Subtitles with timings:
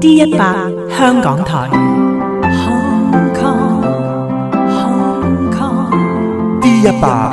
[0.00, 0.38] D 一百
[0.88, 1.68] 香港台。
[6.62, 7.30] D 一百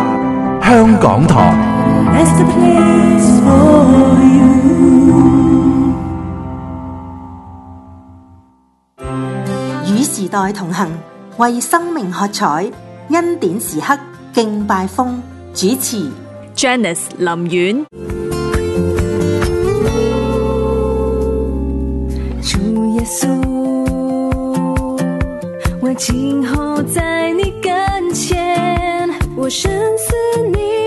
[0.62, 1.56] 香港台。
[9.90, 10.90] 与时代同行，
[11.38, 12.70] 为生命喝彩，
[13.12, 13.98] 恩典时刻
[14.34, 14.86] 敬拜。
[14.86, 15.24] 风
[15.54, 16.12] 主持
[16.54, 17.50] ：Janice 林
[17.88, 18.17] 苑。
[23.08, 23.26] 诉
[25.82, 30.14] 我今后在你跟前，我深思
[30.48, 30.87] 你。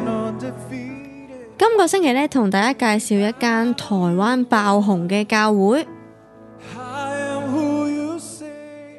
[1.63, 5.85] 今个星期咧，同大家介绍一间台湾爆红嘅教会。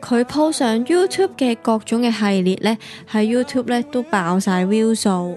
[0.00, 2.78] 佢铺上 YouTube 嘅各种嘅系列咧，
[3.10, 5.36] 喺 YouTube 咧都爆晒 view 数。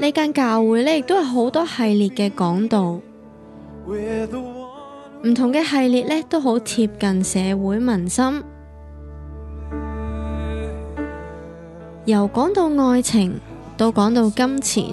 [0.00, 2.82] 呢间教会咧，亦都系好多系列嘅讲道，
[3.90, 8.42] 唔同嘅系列咧，都好贴近社会民心。
[12.06, 13.34] 由讲到爱情，
[13.76, 14.84] 到讲到金钱，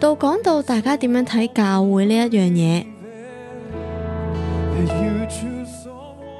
[0.00, 2.84] 到讲到大家点样睇教会呢一样嘢，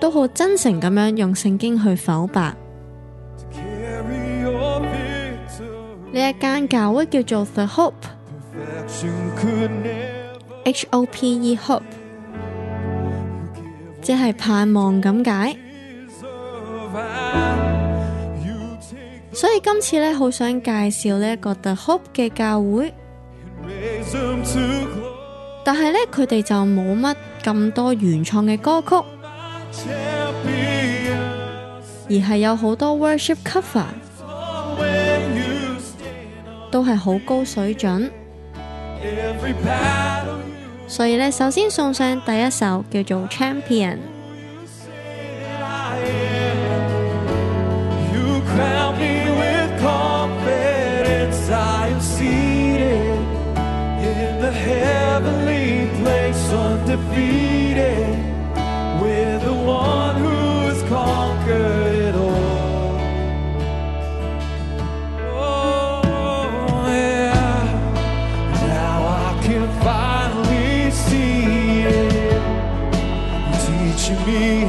[0.00, 2.52] 都好真诚咁样用圣经去否白。
[6.10, 7.66] 呢一间教会叫做 The
[8.92, 11.82] Hope，H O P E Hope，
[14.02, 15.56] 即系盼望咁解。
[19.32, 22.94] 所以今次咧，好想介绍呢一个 The Hope 嘅教会，
[25.64, 28.94] 但系咧佢哋就冇乜咁多原创嘅歌曲，
[32.08, 33.84] 而系有好多 Worship Cover，
[36.70, 38.08] 都系好高水准。
[40.86, 43.98] 所以咧，首先送上第一首叫做 Champion。
[54.72, 58.08] heavenly place undefeated.
[59.02, 62.96] We're the one who's conquered it all.
[65.44, 67.64] Oh, yeah.
[68.52, 68.98] Now
[69.28, 71.82] I can finally see
[72.14, 72.42] it.
[73.48, 74.63] you teaching me.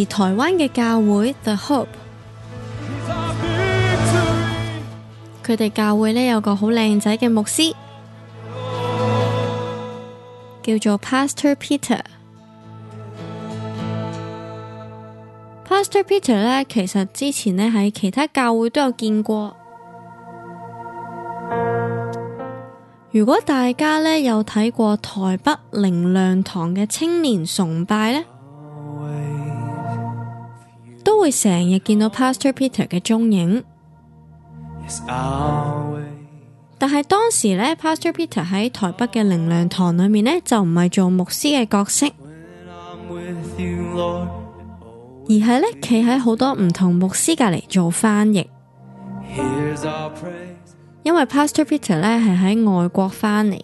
[0.00, 1.88] 而台灣嘅教會 The Hope，
[5.44, 7.74] 佢哋教會呢有個好靚仔嘅牧師，
[10.62, 12.00] 叫做 Pastor Peter。
[15.68, 19.54] Pastor Peter 呢，其實之前呢喺其他教會都有見過。
[23.10, 28.24] 如果大家呢有睇過台北灵亮堂嘅青年崇拜呢。
[31.04, 33.64] 都会成日见到 Pastor Peter 嘅踪影，
[36.78, 42.06] 但系当时咧，Pastor Peter 喺台北嘅灵粮堂里面咧，就唔系做牧师嘅角色，
[45.26, 48.48] 而系咧企喺好多唔同牧师隔篱做翻译。
[51.02, 53.58] 因为 Pastor Peter 咧系喺外国翻嚟，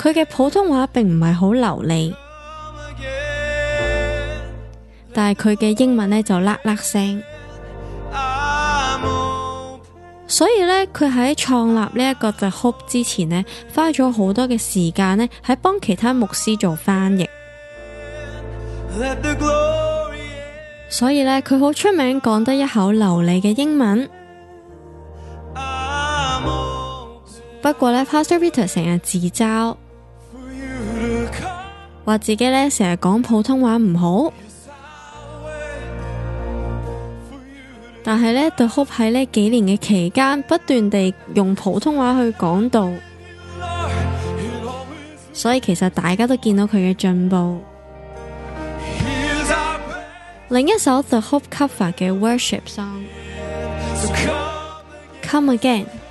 [0.00, 2.14] 佢嘅普通话并唔系好流利。
[5.12, 7.22] 但系佢嘅英文呢就甩甩声，
[10.26, 17.28] 所以呢，佢喺创立呢一个 t hope 之前呢，花咗好多嘅时间呢，喺帮其他牧师做翻译。
[20.88, 24.08] 所以呢，佢好出名，讲得一口流利嘅英文。
[27.60, 29.76] 不过呢 p a s t o r Peter 成日自嘲，
[32.04, 34.32] 话自己呢成日讲普通话唔好。
[38.04, 42.90] 但系呢 t h e Hope 喺呢几年嘅期间，不断地用普通话去讲道，
[45.32, 47.60] 所以其实大家都见到佢嘅进步。
[50.48, 56.01] 另一首 The Hope Cover 嘅 Worship song，Come Again。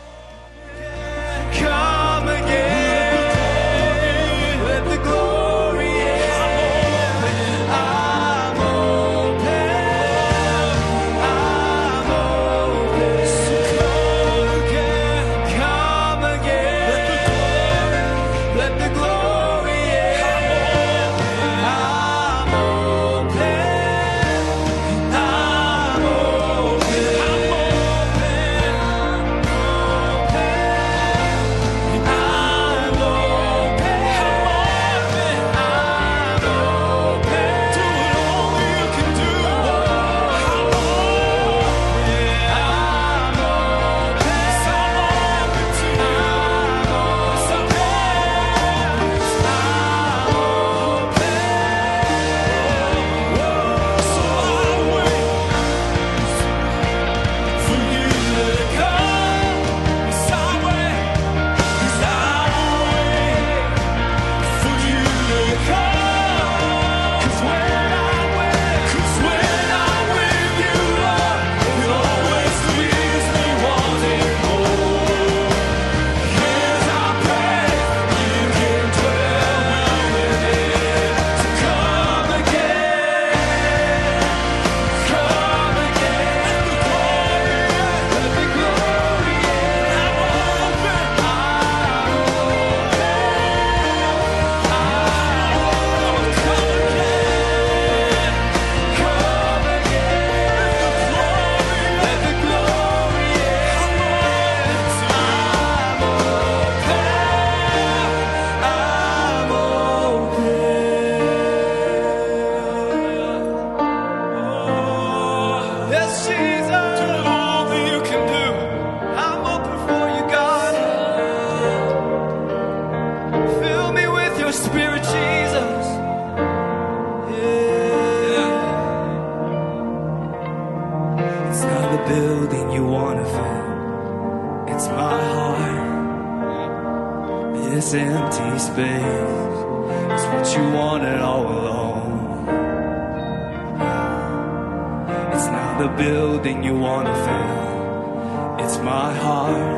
[145.82, 148.64] the building you wanna fill.
[148.64, 149.78] It's my heart,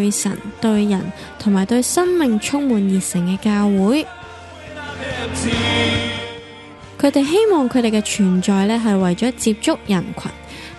[0.02, 4.04] 对神、对人同埋对生命充满热诚嘅教会，
[7.00, 10.30] 佢哋希望佢哋嘅存在咧系为咗接触人群，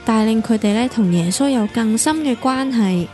[0.04, 3.08] 带领佢哋咧同耶稣有更深嘅关系。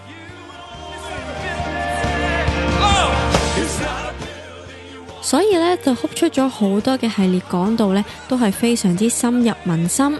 [5.22, 10.20] 所以咧就哭出咗好多嘅系列讲道咧，都系非常之深入民心，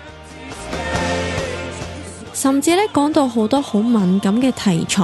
[2.32, 5.04] 甚至咧讲到好多好敏感嘅题材。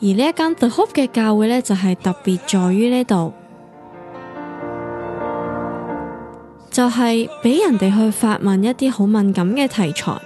[0.00, 3.32] 而呢一间 The Hope 嘅教会呢，就系特别在于呢度，
[6.70, 10.16] 就系俾人哋去发问一啲好敏感嘅题材，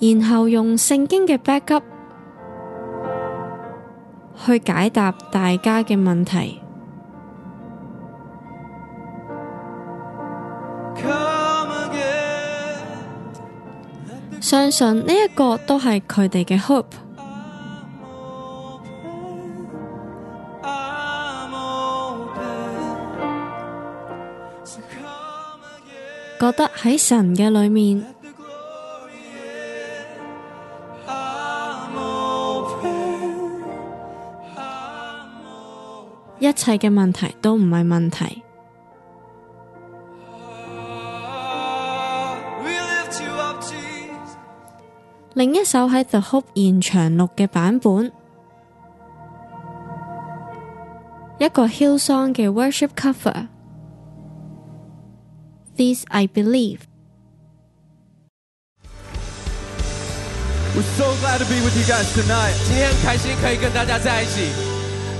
[0.00, 1.84] 然后用圣经嘅 back up
[4.44, 6.58] 去解答大家嘅问题。
[14.40, 16.86] 相信呢一个都系佢哋嘅 hope。
[26.52, 27.98] 觉得喺神嘅里面，
[36.40, 38.42] 一切嘅问题都唔系问题。
[45.34, 48.10] 另一首喺 The Hope 現場錄嘅版本，
[51.38, 53.46] 一個 Hillsong 嘅 Worship Cover。
[55.80, 56.86] This I believe.
[60.76, 62.52] We're so glad to be with you guys tonight.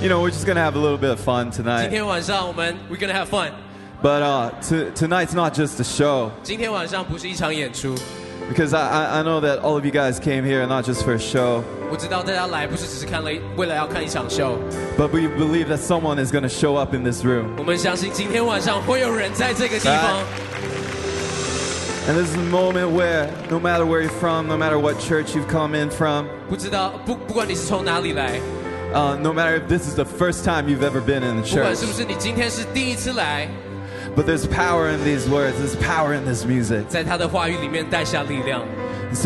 [0.03, 1.91] You know, we're just gonna have a little bit of fun tonight.
[1.91, 2.23] we're
[2.99, 3.53] gonna have fun.
[4.05, 7.15] uh, t- tonight's not just a show Because
[8.75, 11.19] I-, I I know that all of you guys came here not just for a
[11.19, 12.03] show, But
[15.13, 17.57] we believe that someone is gonna show up in this room.
[22.07, 25.35] And this is the moment where, no matter where you're from, no matter what church
[25.35, 26.57] you've come in from, no
[29.35, 31.77] matter if this is the first time you've ever been in the church,
[34.17, 36.91] but there's power in these words, there's power in this music.
[36.91, 37.03] so,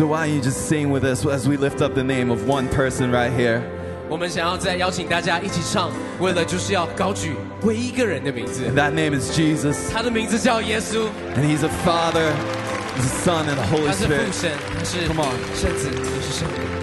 [0.07, 2.67] why don't you just sing with us as we lift up the name of one
[2.67, 3.63] person right here?
[4.07, 7.33] 我们想要再邀请大家一起唱，为了就是要高举
[7.63, 10.45] 唯一一个人的名字，And that name is Jesus, He's
[11.63, 12.31] a Father,
[12.97, 14.33] the Son, and the Holy Spirit.
[15.09, 15.19] Come
[16.65, 16.74] on.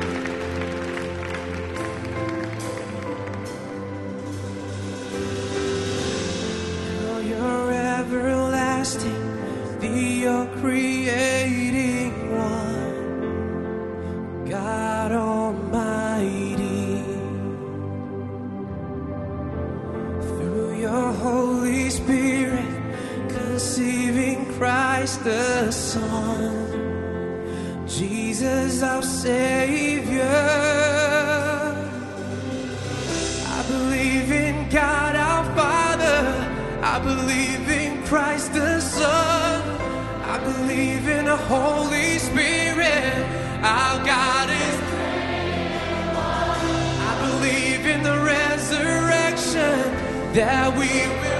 [40.85, 43.15] believe in the Holy Spirit.
[43.63, 44.81] Our God is.
[47.11, 49.77] I believe in the resurrection
[50.35, 51.32] that we will.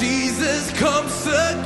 [0.00, 1.65] Jesus comes again.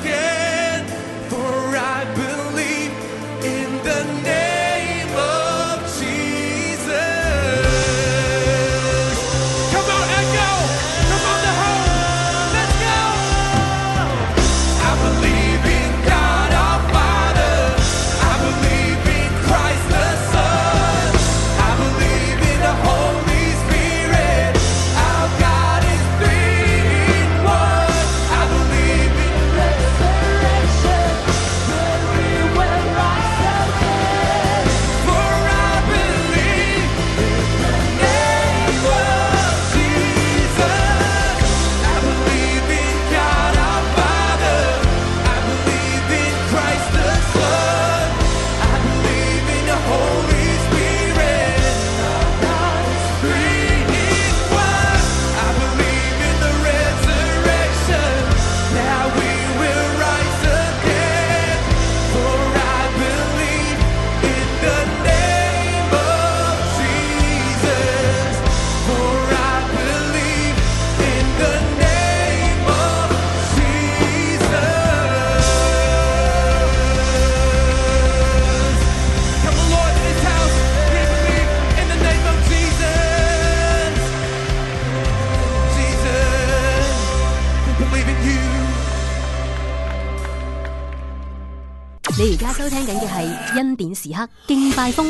[94.02, 95.06] 时刻劲快风，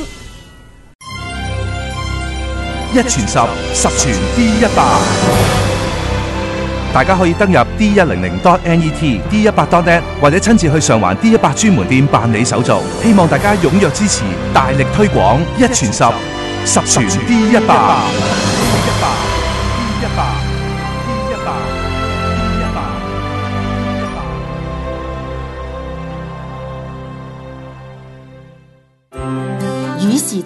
[2.92, 3.38] 一传十，
[3.88, 5.00] 十传 D 一百。
[6.92, 12.72] 大家可以登入 D 一零零 .dot.net，D 一百 .dot.net，或者亲自去上环 D 一百专门店办理手续。
[13.06, 16.00] 希望大家踊跃支持，大力推广，一传十，
[16.66, 18.49] 十传 D 一百。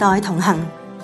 [0.09, 0.55] 爱同行，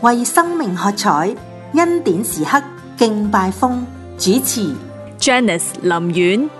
[0.02, 1.34] 为生命喝彩，
[1.72, 2.62] 恩典时刻
[2.98, 3.86] 敬拜风。
[4.18, 4.74] 主持
[5.18, 6.59] ：Janice 林苑。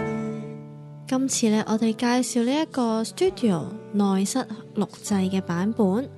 [1.11, 6.09] 今次咧，我哋介绍呢一个 studio 内室录制嘅版本，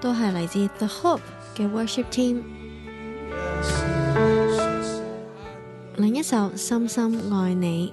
[0.00, 1.22] 都系嚟自 The Hope
[1.56, 2.42] 嘅 Worship Team。
[5.96, 7.92] 另一首深深爱你。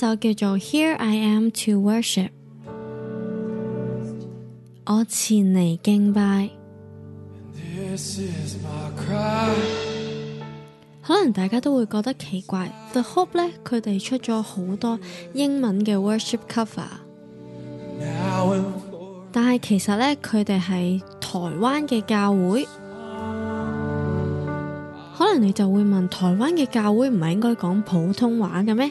[0.00, 2.30] 首叫做《Here I Am to Worship》，
[4.86, 6.48] 我前嚟敬拜。
[11.02, 14.98] 可能大家都会觉得奇怪，The Hope 咧，佢哋出咗好多
[15.34, 16.88] 英文嘅 worship cover，
[19.30, 22.66] 但系其实咧，佢哋系台湾嘅教会。
[25.18, 28.90] 可能你就会问：台湾嘅教会唔系应该讲普通话嘅咩？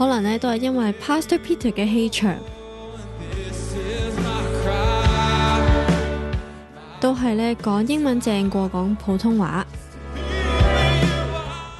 [0.00, 2.34] 可能咧都系因为 Pastor Peter 嘅气场，
[6.98, 9.62] 都系咧讲英文正过讲普通话，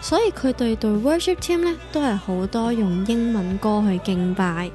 [0.03, 4.71] 所以佢对对 worship team 咧都系好多用英文歌去敬拜。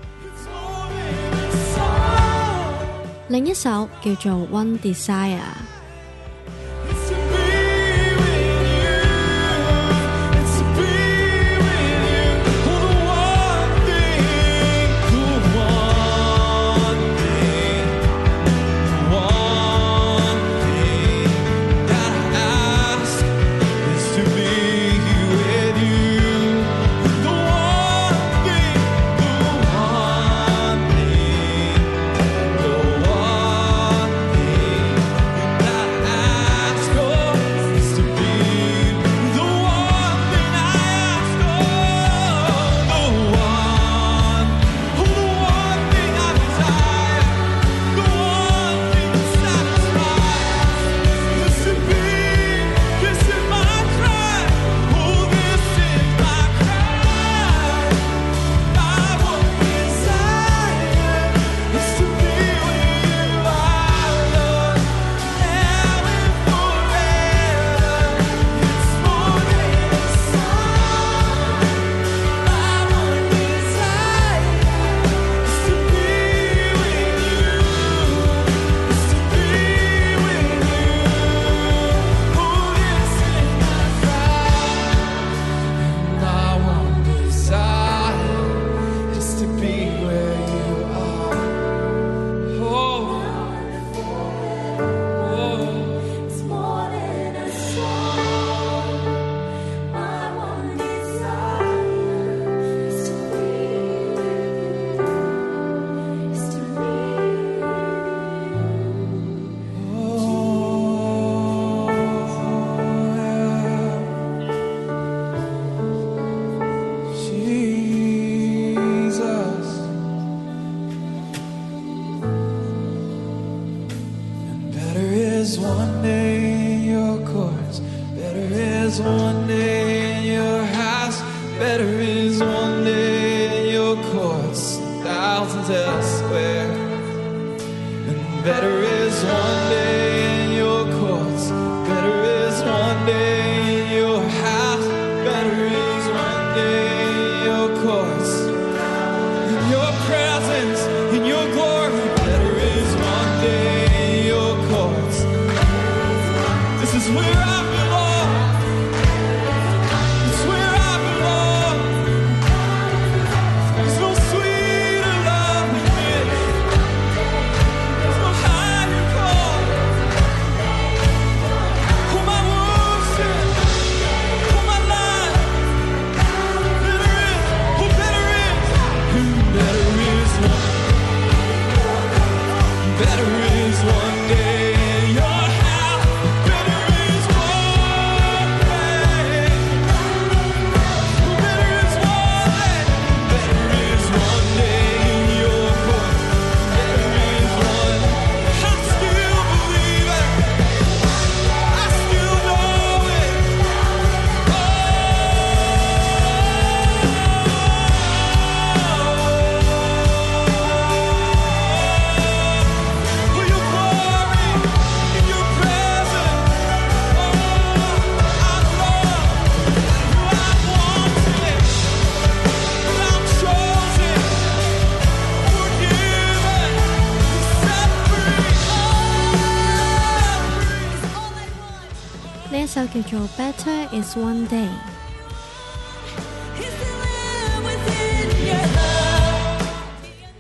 [3.28, 5.68] 另一首叫做 One Desire。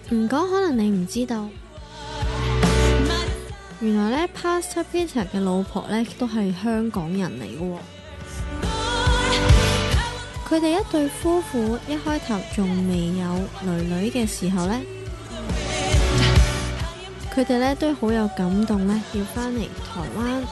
[0.09, 1.47] 唔讲，可能你唔知道。
[3.81, 7.77] 原来咧，Pastor Peter 嘅老婆咧都系香港人嚟嘅。
[10.47, 14.79] 佢哋一对夫妇一开头仲未有女女嘅时候咧，
[17.33, 20.45] 佢哋咧都好有感动咧，要翻嚟台湾。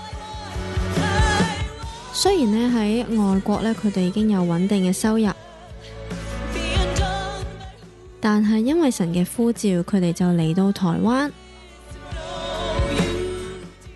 [2.16, 3.02] 虽然咧喺
[3.34, 5.28] 外国咧，佢哋已经有稳定嘅收入，
[8.22, 11.32] 但系因为神嘅呼召，佢哋就嚟到台湾。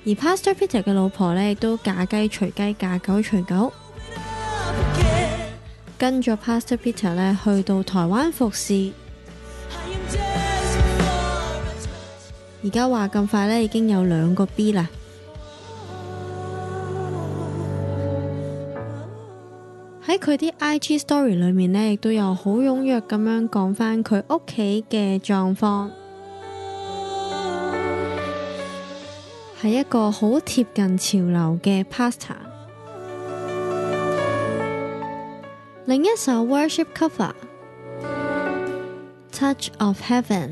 [0.04, 3.72] 而 Pastor Peter 嘅老婆咧，都嫁鸡随鸡，嫁狗随狗，
[6.00, 8.92] 跟咗 Pastor Peter 咧去到台湾服侍。
[12.64, 14.90] 而家话咁快咧，已经有两个 B 啦。
[20.28, 25.90] 佢啲 IG story 裏面呢，亦都有好踴躍咁樣講翻佢屋企嘅狀況，
[29.62, 32.36] 係一個好貼近潮流嘅 pasta。
[35.86, 37.32] 另一首 worship cover，
[39.32, 40.48] 《Touch of Heaven》。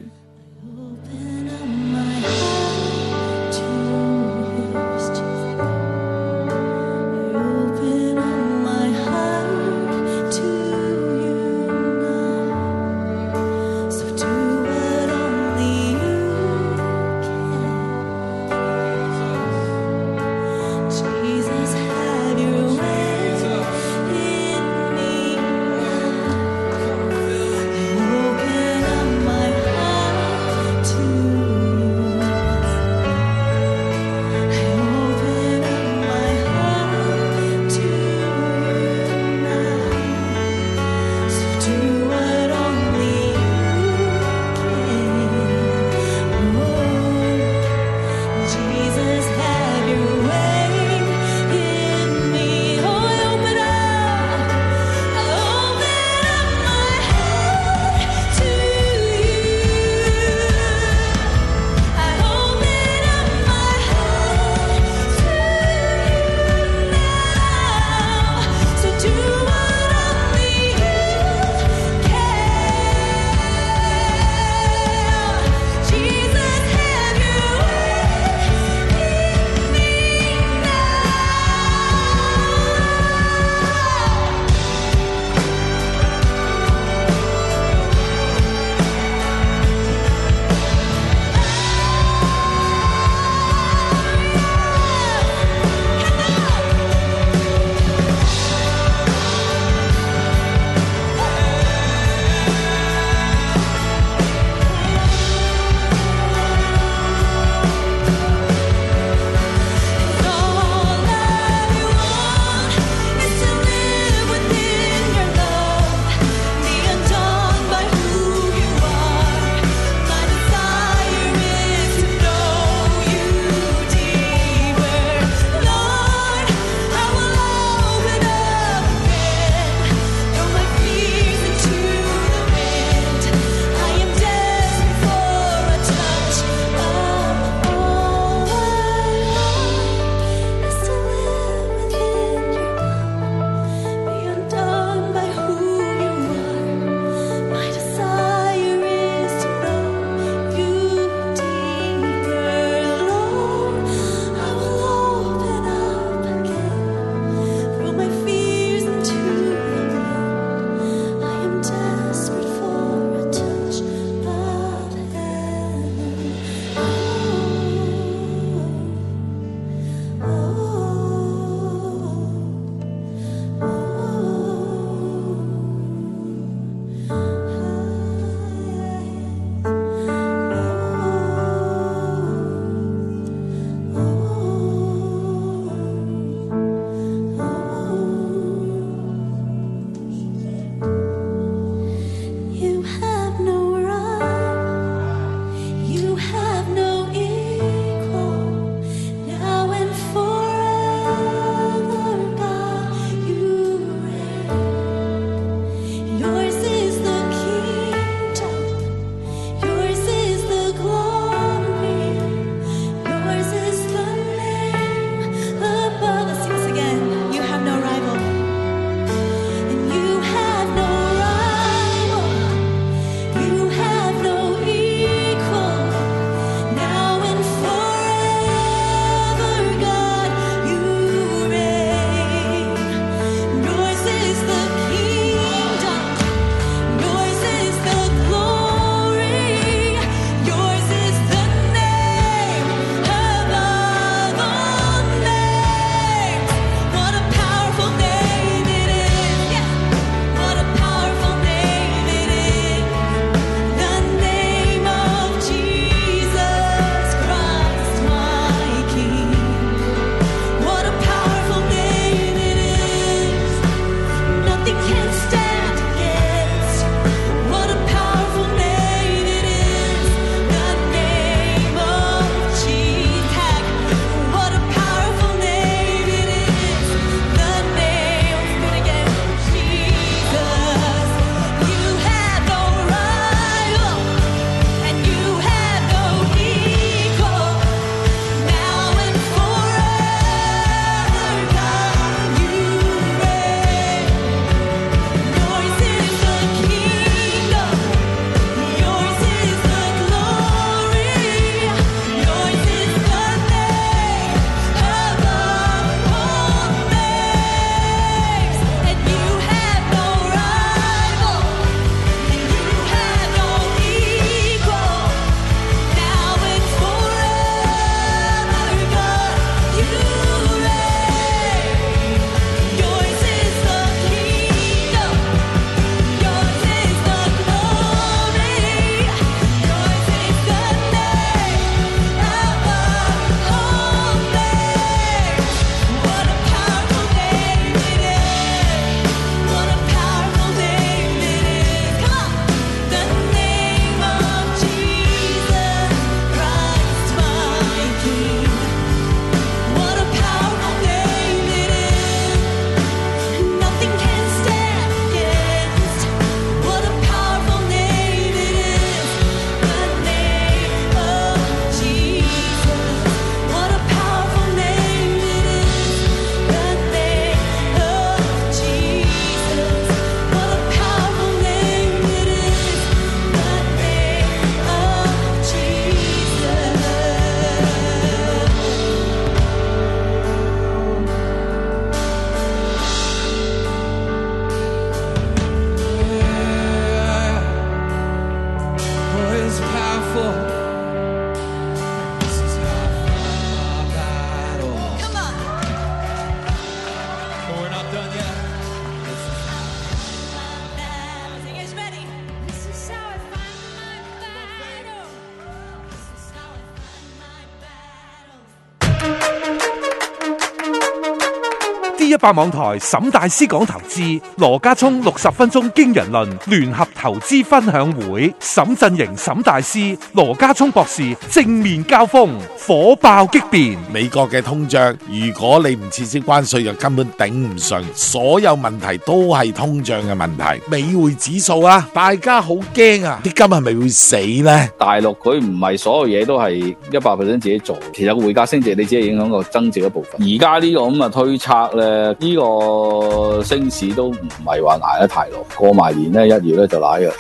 [412.26, 414.02] 八网台沈大师讲投资，
[414.38, 416.84] 罗家聪六十分钟惊人论，联合。
[417.06, 422.32] 投资分享会，沈振盈、沈大师、罗家聪博士正面交锋，
[422.66, 423.78] 火爆激辩。
[423.94, 427.80] 美国嘅通胀，如果你唔设置关税，就根本顶唔顺。
[427.94, 430.44] 所有问题都系通胀嘅问题。
[430.68, 433.22] 美汇指数啊，大家好惊啊！
[433.24, 434.70] 啲金系咪会死呢？
[434.80, 440.14] 大陆佢唔系所有嘢都系一百 percent 自己做，其实个汇价升值，你只系影响个增值一部分。
[440.24, 441.84] 而家呢个咁嘅推测咧，
[442.20, 445.46] 呢个升市都唔系话挨得太落。
[445.56, 446.80] 过埋年呢，一月咧就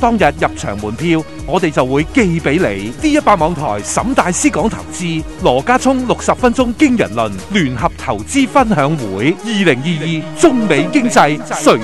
[0.00, 2.90] 当日入场门票，我哋就会寄俾你。
[3.02, 5.04] D 一百网台沈大师讲投资，
[5.42, 9.34] 罗家聪六十分钟惊人论，联合投资分享会。
[9.44, 11.38] 二零二二中美经济谁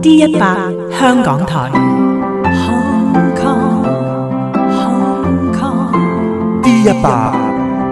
[0.00, 0.54] D 一百
[0.96, 1.70] 香港台。
[6.88, 7.08] 一百